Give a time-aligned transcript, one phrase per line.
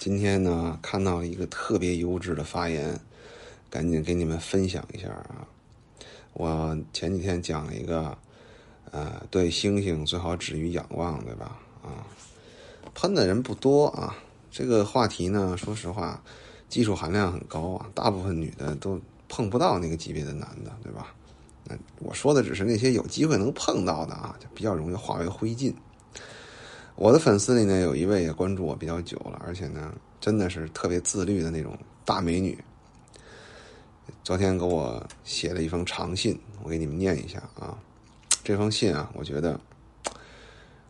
[0.00, 2.98] 今天呢，看到了一个特别优质的发言，
[3.68, 5.46] 赶紧给你们分享一下啊！
[6.32, 8.16] 我前几天讲了一个，
[8.92, 11.58] 呃，对星星最好止于仰望，对吧？
[11.82, 12.08] 啊，
[12.94, 14.16] 喷的人不多啊。
[14.50, 16.22] 这个话题呢，说实话，
[16.66, 18.98] 技术含量很高啊，大部分女的都
[19.28, 21.14] 碰不到那个级别的男的，对吧？
[21.64, 25.74] 那我说的只是那些有机会能碰到的啊，就比较容易化为灰烬。
[27.00, 29.90] 我的粉丝里呢，有一位也关注我比较久了，而且呢，
[30.20, 32.62] 真的是特别自律的那种大美女。
[34.22, 37.78] 昨天给我写了一封长信，我给你们念一下啊。
[38.44, 39.58] 这封信啊，我觉得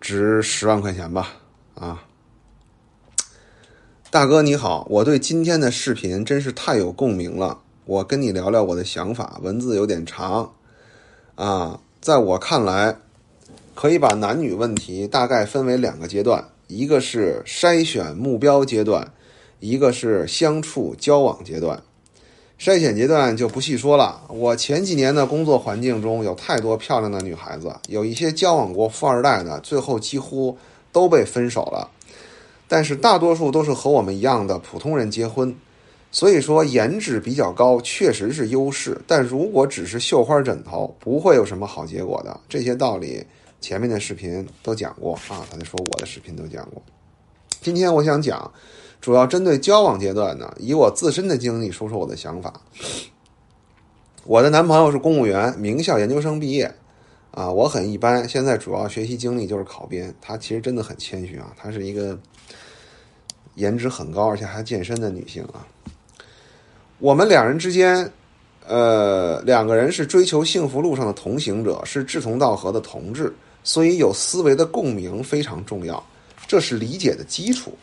[0.00, 1.28] 值十万块钱吧
[1.76, 2.02] 啊。
[4.10, 10.52] 大哥你好，我对今天的视频真是太有共鸣了，我跟你聊聊我的想法，文字有点长
[11.36, 12.98] 啊，在我看来。
[13.82, 19.12] 可以把男女问题大概分为两个阶段，一个是筛选目标阶段，
[19.58, 21.82] 一个是相处交往阶段。
[22.60, 24.20] 筛选阶段就不细说了。
[24.28, 30.56] 我前几年的工作环境中有太多漂亮的女孩子，有一些交往过富二代的，最后几乎
[30.92, 31.90] 都被分手了。
[32.68, 35.52] 但是大多数都是和我们一样的普通人结婚。
[36.12, 42.38] 所以说颜值比较高确实是优势，但如果只是绣花枕头，不会有什么好结果的。
[42.48, 43.26] 这些道理。
[43.62, 46.82] 前面的视频都讲过啊，他就说我的视频都讲过。
[47.60, 48.52] 今天我想讲，
[49.00, 52.52] 主要针对交往阶段呢，以我自身的经历说说我的想法。
[54.24, 56.74] 我的男朋友是公务员，名校研究生毕业，
[57.30, 60.12] 啊，我很一般，现在主要学习经历就是考编。
[60.20, 62.18] 他其实真的很谦虚啊，她是一个
[63.54, 65.64] 颜值很高而且还健身的女性啊。
[66.98, 68.12] 我们两人之间。
[68.64, 76.04] 呃，两个人是追求幸福路上的同行者，是志同道合的同志，所以有思维的共鸣非常重要，
[76.46, 77.76] 这是理解的基础。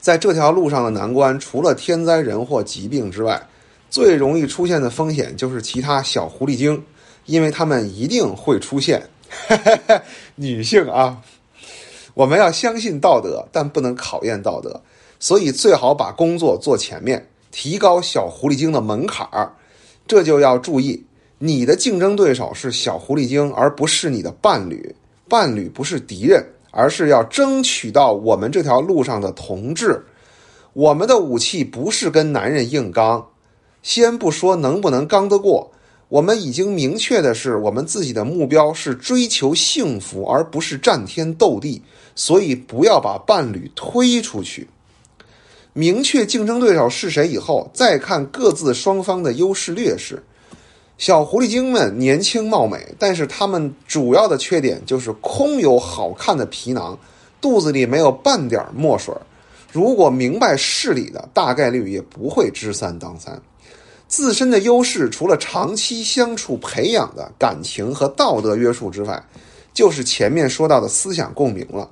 [0.00, 3.40] 在这条路上的难关，除了天灾人祸、疾病之外，
[3.90, 6.82] 最容易出现的风险就是其他小狐狸精，
[7.26, 9.06] 因为他们一定会出现。
[10.36, 11.20] 女性啊，
[12.14, 14.80] 我们要相信道德，但不能考验道德，
[15.18, 17.26] 所以最好把工作做前面。
[17.52, 19.52] 提高小狐狸精的门槛儿，
[20.06, 21.04] 这就要注意，
[21.42, 24.94] 你的竞争对手是小狐狸精，而不是你的伴侣。
[25.26, 30.04] 伴侣不是敌人，而是要争取到我们这条路上的同志。
[30.74, 33.26] 我们的武器不是跟男人硬刚，
[33.82, 35.72] 先不说能不能刚得过，
[36.10, 41.80] 我们已经明确的是，我们自己的目标是追求幸福，而不是战天斗地。
[42.14, 44.68] 所以，不要把伴侣推出去。
[45.72, 50.22] 明确竞争对手是谁以后，再看各自双方的优势劣势。
[51.00, 56.98] 小狐狸精们年轻貌美，但是他们主要的缺点就是空有好看的皮囊，
[57.40, 59.14] 肚子里没有半点墨水。
[59.72, 63.40] 如果明白事理的，大概率也不会知三当三。
[64.08, 69.24] 自身的优势，除了长期相处培养的感情和道德约束之外，
[69.72, 71.90] 就是前面说到的思想共鸣了。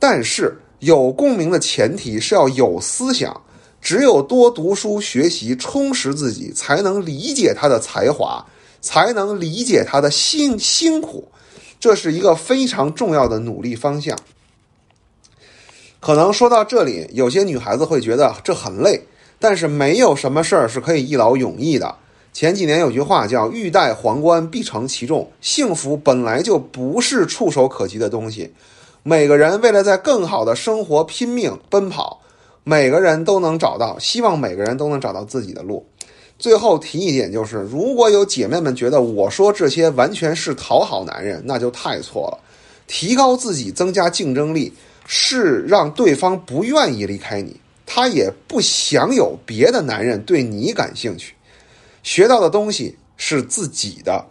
[0.00, 0.60] 但是。
[0.80, 3.34] 有共鸣的前提是要有思想，
[3.80, 8.44] 只有多读书学习，充实自己，才能理解他的才华，
[8.80, 11.28] 才能理解他的辛辛苦，
[11.78, 14.18] 这是一个非常重要的努力方向。
[16.00, 19.06] 可能说到这里，有些女孩子会觉得这很累，
[19.38, 21.94] 但是没有什么事儿是可以一劳永逸的。
[22.32, 28.52] 前几年有句话叫“欲戴皇冠，必承其重”，幸福本来就不是触手可及的东西。
[29.02, 32.20] 每个人为了在更好的生活拼命奔跑，
[32.68, 35.86] 每个人都能找到，希望每个人都能找到自己的路。
[36.36, 42.38] 最后提一点，就是如果有姐妹们觉得我说这些完全是讨好男人，那就太错了。
[42.88, 44.72] 提高自己、增加竞争力，
[45.06, 47.54] 是让对方不愿意离开你，
[47.86, 51.36] 他也不想有别的男人对你感兴趣。
[52.02, 54.26] 学到的东西是自己的，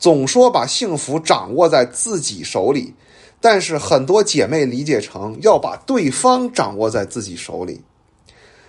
[0.00, 2.92] 总说把幸福掌握在自己手里。
[3.44, 7.82] 但是很多姐妹理解成要把对方掌握在自己手里，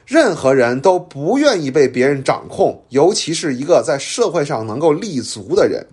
[0.05, 5.87] 任何人都不愿意被别人掌控，尤其是一个在社会上能够立足的人。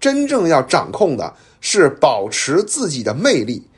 [0.00, 3.68] 真正要掌控的是保持自己的魅力。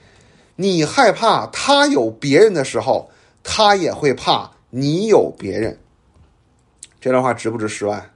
[0.54, 3.10] 你害怕他有别人的时候，
[3.42, 5.76] 他也会怕你有别人。
[7.00, 8.08] 这段话值不值十万？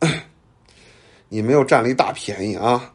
[1.28, 2.94] 你没有占了一大便宜啊！